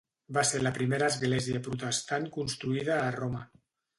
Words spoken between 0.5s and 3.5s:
ser la primera església protestant construïda a Roma.